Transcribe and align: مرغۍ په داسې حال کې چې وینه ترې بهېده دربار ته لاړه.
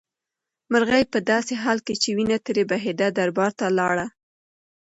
مرغۍ 0.71 1.03
په 1.13 1.19
داسې 1.31 1.53
حال 1.63 1.79
کې 1.85 1.93
چې 2.01 2.09
وینه 2.17 2.37
ترې 2.45 2.63
بهېده 2.71 3.07
دربار 3.17 3.51
ته 3.59 3.65
لاړه. 3.77 4.07